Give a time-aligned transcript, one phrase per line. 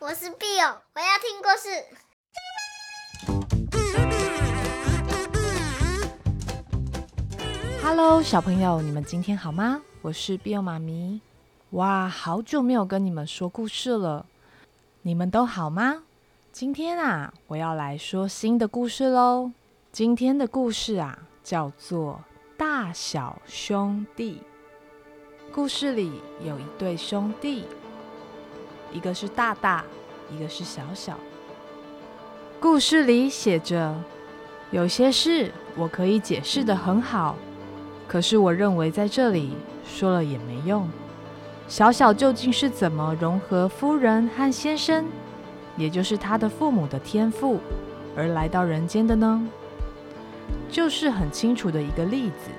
[0.00, 1.68] 我是 Bill，我要听故事。
[7.82, 9.82] Hello，小朋友，你们今天好吗？
[10.00, 11.20] 我是 Bill 妈咪。
[11.70, 14.26] 哇，好久没有跟你们说故事了，
[15.02, 16.04] 你们都好吗？
[16.52, 19.50] 今天啊，我要来说新的故事喽。
[19.90, 22.22] 今天的故事啊，叫做
[22.56, 24.44] 《大小兄弟》。
[25.52, 27.66] 故事里有一对兄弟。
[28.92, 29.84] 一个是大大，
[30.30, 31.18] 一个是小小。
[32.60, 33.94] 故事里写着，
[34.70, 37.36] 有些事我可以解释得很好，
[38.06, 39.52] 可是我认为在这里
[39.84, 40.88] 说了也没用。
[41.68, 45.04] 小小究竟是怎么融合夫人和先生，
[45.76, 47.60] 也就是他的父母的天赋，
[48.16, 49.46] 而来到人间的呢？
[50.70, 52.50] 就是很清楚的一个例子。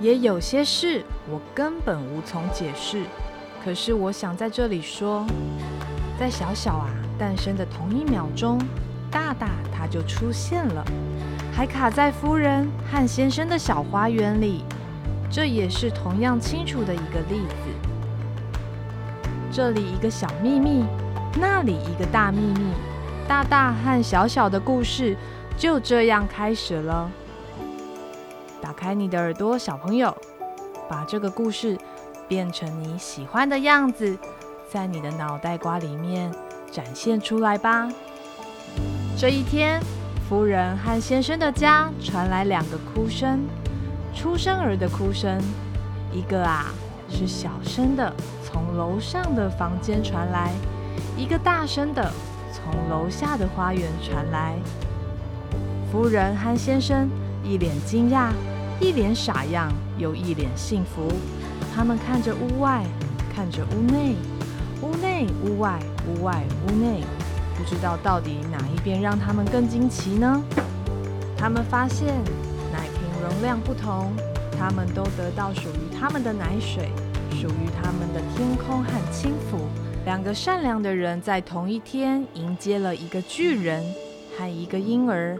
[0.00, 3.04] 也有些事我根本无从解释。
[3.62, 5.26] 可是我想在这里说，
[6.18, 8.58] 在小小啊诞生的同一秒钟，
[9.10, 10.82] 大大他就出现了，
[11.52, 14.64] 还卡在夫人和先生的小花园里，
[15.30, 17.88] 这也是同样清楚的一个例子。
[19.52, 20.86] 这里一个小秘密，
[21.38, 22.72] 那里一个大秘密，
[23.28, 25.14] 大大和小小的故事
[25.58, 27.10] 就这样开始了。
[28.62, 30.16] 打开你的耳朵，小朋友，
[30.88, 31.76] 把这个故事。
[32.30, 34.16] 变成你喜欢的样子，
[34.70, 36.32] 在你的脑袋瓜里面
[36.70, 37.88] 展现出来吧。
[39.18, 39.82] 这一天，
[40.28, 43.40] 夫人和先生的家传来两个哭声，
[44.14, 45.42] 出生儿的哭声。
[46.12, 46.66] 一个啊
[47.08, 48.14] 是小声的，
[48.44, 50.50] 从楼上的房间传来；
[51.16, 52.12] 一个大声的，
[52.52, 54.54] 从楼下的花园传来。
[55.90, 57.10] 夫人和先生
[57.42, 58.28] 一脸惊讶，
[58.80, 61.12] 一脸傻样，又一脸幸福。
[61.74, 62.82] 他们看着屋外，
[63.34, 64.16] 看着屋内，
[64.80, 65.78] 屋内屋外，
[66.08, 67.02] 屋外屋内，
[67.56, 70.42] 不知道到底哪一边让他们更惊奇呢？
[71.36, 72.08] 他们发现
[72.72, 74.10] 奶瓶容量不同，
[74.58, 76.88] 他们都得到属于他们的奶水，
[77.30, 79.58] 属于他们的天空和轻抚。
[80.06, 83.84] 两个善良的人在同一天迎接了一个巨人
[84.38, 85.38] 和一个婴儿，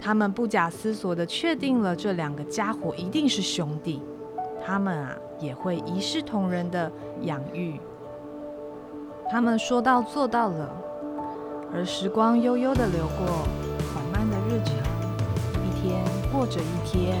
[0.00, 4.02] 他们不假思索地确定了这两个家伙一定是兄弟。
[4.64, 5.16] 他们啊。
[5.40, 6.90] 也会一视同仁的
[7.22, 7.80] 养育。
[9.30, 10.68] 他们说到做到了，
[11.72, 13.46] 而时光悠悠的流过，
[13.94, 14.74] 缓慢的日常，
[15.62, 17.16] 一天过着一天。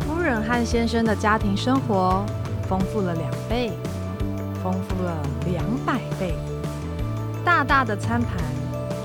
[0.00, 2.24] 夫人和先生的家庭生活
[2.68, 3.70] 丰富了两倍，
[4.60, 5.16] 丰富了
[5.46, 6.34] 两百倍。
[7.44, 8.36] 大大的餐盘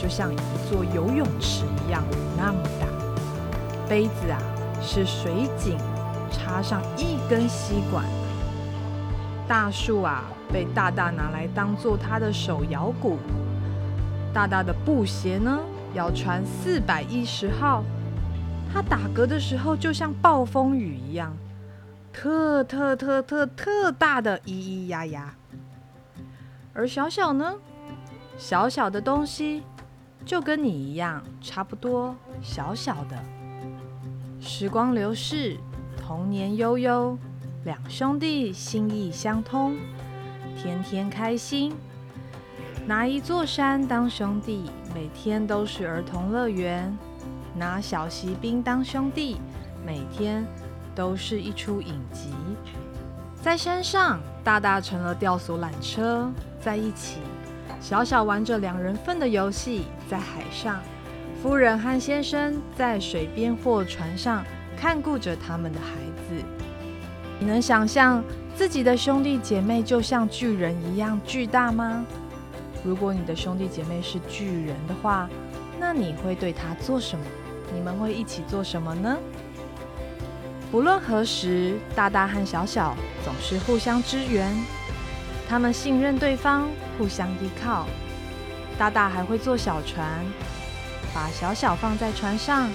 [0.01, 2.03] 就像一座游泳池一样
[2.35, 2.87] 那么大，
[3.87, 4.41] 杯子啊
[4.81, 5.77] 是水井。
[6.31, 8.05] 插上一根吸管，
[9.49, 13.19] 大树啊被大大拿来当做他的手摇鼓。
[14.33, 15.59] 大大的布鞋呢
[15.93, 17.83] 要穿四百一十号，
[18.73, 21.35] 他打嗝的时候就像暴风雨一样，
[22.13, 25.35] 特特特特特大的咿咿呀呀。
[26.73, 27.55] 而小小呢，
[28.37, 29.63] 小小的东西
[30.25, 33.17] 就跟你一样，差不多小小的。
[34.39, 35.57] 时光流逝。
[36.03, 37.17] 童年悠悠，
[37.63, 39.77] 两兄弟心意相通，
[40.57, 41.73] 天天开心。
[42.85, 46.91] 拿一座山当兄弟，每天都是儿童乐园；
[47.55, 49.37] 拿小锡兵当兄弟，
[49.85, 50.45] 每天
[50.93, 52.31] 都是一出影集。
[53.41, 56.29] 在山上，大大成了吊索缆车，
[56.59, 57.19] 在一起；
[57.81, 60.79] 小小玩着两人份的游戏，在海上。
[61.41, 64.45] 夫人和先生在水边或船上。
[64.77, 65.87] 看顾着他们的孩
[66.27, 66.43] 子，
[67.39, 68.23] 你能想象
[68.55, 72.03] 自己的兄弟姐妹就像巨人一样巨大吗？
[72.83, 75.29] 如果你的兄弟姐妹是巨人的话，
[75.79, 77.23] 那你会对他做什么？
[77.71, 79.15] 你们会一起做什么呢？
[80.71, 84.51] 不论何时，大大和小小总是互相支援，
[85.51, 87.85] 他们信任对方，互相依靠。
[88.79, 90.07] 大大还会坐小船，
[91.13, 92.69] 把小小放在船上。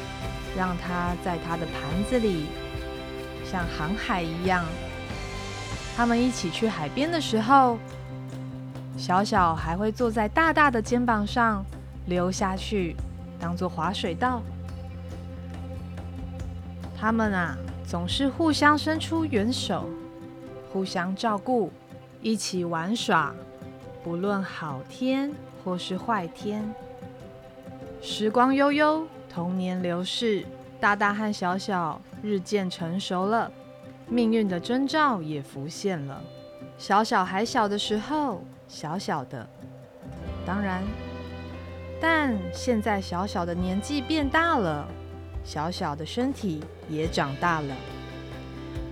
[0.55, 2.46] 让他在他的盘子里，
[3.50, 4.62] 像航海一样。
[5.96, 7.78] 他们一起去海边的时候，
[8.99, 11.64] 小小还会坐在大大的肩膀上
[12.06, 12.94] 溜下去，
[13.40, 14.43] 当做滑水道。
[16.99, 17.56] 他们啊，
[17.87, 19.88] 总是互相伸出援手，
[20.70, 21.70] 互相照顾，
[22.21, 23.35] 一起玩耍，
[24.03, 25.33] 不论好天
[25.65, 26.73] 或是坏天。
[28.01, 29.07] 时光悠悠。
[29.29, 30.47] 童年流逝，
[30.81, 33.53] 大大和小小日渐成熟了，
[34.09, 36.25] 命运的征兆也浮现了。
[36.79, 39.47] 小小还小的时候，小小的；
[40.47, 40.83] 当然。
[42.01, 44.89] 但现在小小的年纪变大了，
[45.45, 47.77] 小小的身体也长大了。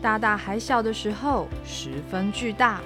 [0.02, 2.82] 大大还小的时候十分巨大，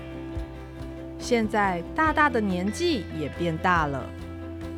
[1.18, 4.08] 现在大大的年纪也变大了，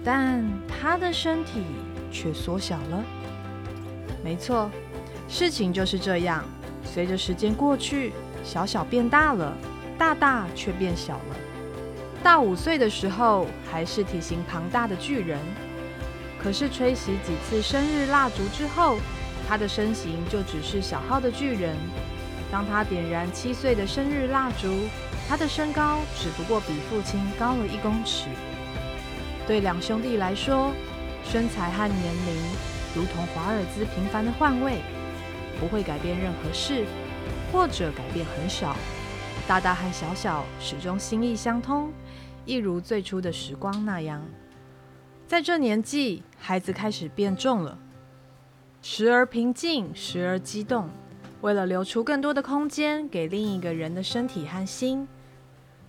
[0.04, 1.62] 但他的身体
[2.10, 3.04] 却缩小了。
[4.24, 4.70] 没错，
[5.28, 6.44] 事情就是这样。
[6.82, 9.56] 随着时间过去，小小变大了，
[9.96, 11.36] 大大却变小了。
[12.22, 15.38] 大五岁的时候，还是体型庞大的巨人。
[16.42, 18.98] 可是吹熄几次生日蜡烛之后，
[19.48, 21.76] 他的身形就只是小号的巨人。
[22.50, 24.68] 当他点燃七岁的生日蜡烛，
[25.30, 28.26] 他的身高只不过比父亲高了一公尺。
[29.46, 30.72] 对两兄弟来说，
[31.22, 32.34] 身材和年龄
[32.96, 34.78] 如同华尔兹频繁的换位，
[35.60, 36.84] 不会改变任何事，
[37.52, 38.74] 或者改变很少。
[39.46, 41.92] 大大和小小始终心意相通。
[42.44, 44.20] 一如最初的时光那样，
[45.28, 47.78] 在这年纪，孩子开始变重了，
[48.82, 50.90] 时而平静，时而激动。
[51.40, 55.06] 为了留出更多的空间给另一个人的身体和心，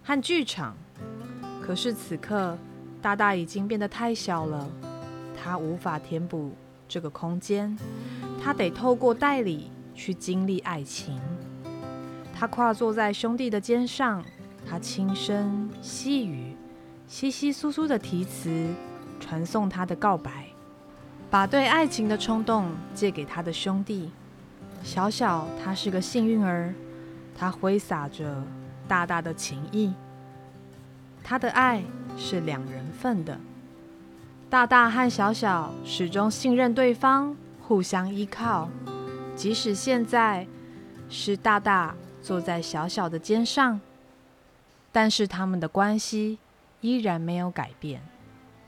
[0.04, 0.76] 和剧场，
[1.62, 2.58] 可是此刻，
[3.02, 4.70] 大大已经变得太小了，
[5.36, 6.52] 他无法填补
[6.88, 7.78] 这个空间，
[8.42, 11.20] 他得透过代理去经历爱情。
[12.34, 14.24] 他跨坐在兄弟的肩上。
[14.64, 16.56] 他轻声细语、
[17.08, 18.70] 稀稀疏疏的题词，
[19.20, 20.48] 传送他的告白，
[21.32, 24.12] 把对爱情的冲动借给他的兄弟。
[24.84, 26.74] 小小，他是个幸运儿，
[27.36, 28.44] 他挥洒着
[28.88, 29.94] 大大的情意。
[31.24, 31.84] 他的爱
[32.18, 33.40] 是两人份的。
[34.50, 38.70] 大大和小小始终信任对方，互相依靠，
[39.36, 40.46] 即使现在
[41.10, 43.80] 是大大坐在小小的肩上。
[44.92, 46.38] 但是他们的关系
[46.82, 48.02] 依然没有改变。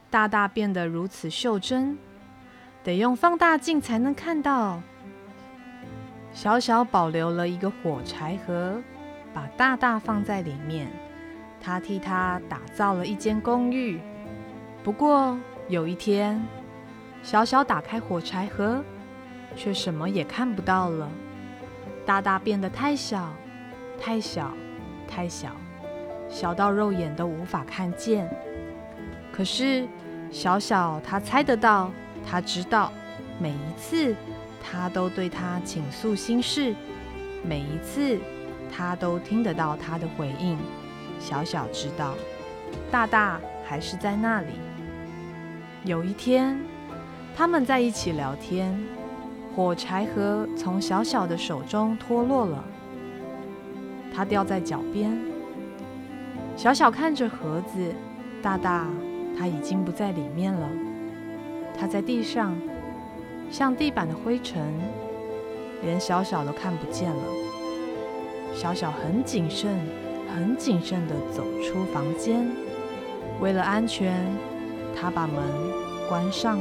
[0.09, 1.98] 大大变得如此袖珍，
[2.81, 4.81] 得用放大镜才能看到。
[6.33, 8.81] 小小保留了一个火柴盒，
[9.33, 10.88] 把大大放在里面。
[11.59, 14.00] 他替他打造了一间公寓。
[14.83, 15.38] 不过
[15.69, 16.41] 有一天，
[17.21, 18.83] 小小打开火柴盒，
[19.56, 21.09] 却什么也看不到了。
[22.06, 23.33] 大大变得太小，
[24.00, 24.53] 太小，
[25.07, 25.51] 太小。
[26.30, 28.27] 小到肉眼都无法看见，
[29.31, 29.88] 可是
[30.31, 31.91] 小小他猜得到，
[32.27, 32.91] 他知道，
[33.39, 34.15] 每一次
[34.62, 36.74] 他都对他倾诉心事，
[37.44, 38.19] 每一次
[38.75, 40.58] 他都听得到他的回应。
[41.20, 42.16] 小小知道，
[42.92, 44.48] 大大还是在那里。
[45.86, 46.58] 有一天，
[47.36, 48.78] 他们在一起聊天，
[49.56, 52.64] 火柴盒从小小的手中脱落了，
[54.14, 55.16] 它掉在脚边。
[56.58, 57.94] 小小看着盒子，
[58.42, 58.88] 大大
[59.38, 60.69] 他已经不在里面了。
[61.78, 62.56] 他在地上，
[63.50, 64.74] 像地板的灰尘，
[65.81, 67.43] 连小小都看不见了。
[68.54, 69.80] 小小很谨慎，
[70.34, 72.50] 很谨慎地走出房间。
[73.40, 74.26] 为了安全，
[74.96, 75.44] 他把门
[76.08, 76.60] 关上，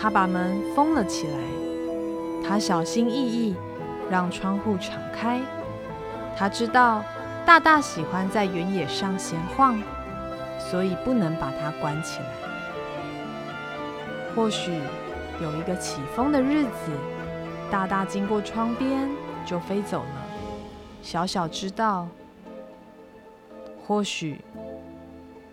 [0.00, 1.38] 他把门封了起来。
[2.48, 3.54] 他小心翼翼
[4.10, 5.40] 让窗户敞开。
[6.36, 7.02] 他知道。
[7.46, 9.82] 大大喜欢在原野上闲晃，
[10.58, 12.26] 所以不能把它关起来。
[14.36, 14.70] 或许
[15.42, 16.92] 有一个起风的日子，
[17.68, 19.08] 大大经过窗边
[19.44, 20.29] 就飞走了。
[21.02, 22.08] 小小知道，
[23.86, 24.40] 或许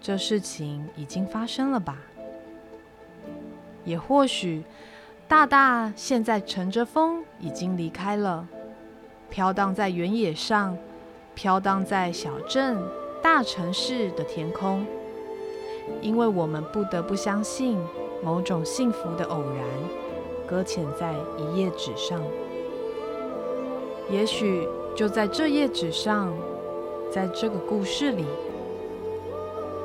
[0.01, 1.97] 这事情已经发生了吧？
[3.85, 4.63] 也或许
[5.27, 8.47] 大大现在乘着风已经离开了，
[9.29, 10.77] 飘荡在原野上。
[11.35, 12.75] 飘荡在小镇、
[13.21, 14.83] 大城市的天空，
[16.01, 17.77] 因为我们不得不相信
[18.23, 19.63] 某种幸福的偶然，
[20.47, 22.19] 搁浅在一页纸上。
[24.09, 26.33] 也许就在这页纸上，
[27.13, 28.25] 在这个故事里，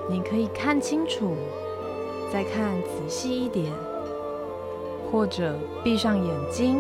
[0.09, 1.37] 你可以看清楚，
[2.33, 3.71] 再看仔细一点，
[5.11, 5.55] 或者
[5.85, 6.79] 闭上眼睛。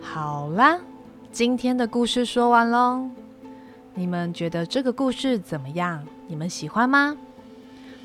[0.00, 0.78] 好啦，
[1.32, 3.08] 今天的故事说完喽。
[3.92, 6.06] 你们觉得这个故事怎么样？
[6.28, 7.16] 你们喜欢吗？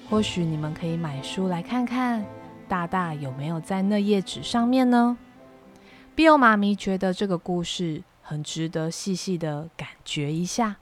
[0.10, 2.26] 或许你们可以买书来看看，
[2.68, 5.16] 大大有没有在那页纸上面呢
[6.15, 10.77] ？Bill 妈咪觉得这个故事很值得细细的感觉一下，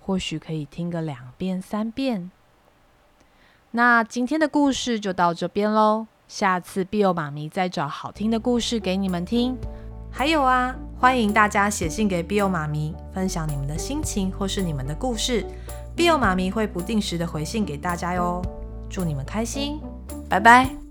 [0.00, 2.30] 或许可以听个两遍、三遍。
[3.72, 9.56] 那今天的故事就到这边喽，下次 Bill 妈咪再找好听的故事给你们听。
[10.10, 15.44] 还有啊，欢迎大家写信给 Bill 妈咪，分享你们的心情或是你们的故事
[15.94, 18.42] ，Bill 妈咪会不定时的回信给大家哟。
[18.88, 19.78] 祝你们开心，
[20.30, 20.87] 拜拜。